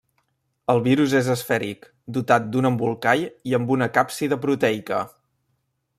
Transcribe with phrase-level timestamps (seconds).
[0.73, 1.85] El virus és esfèric,
[2.17, 5.07] dotat d'un embolcall i amb una càpsida proteica.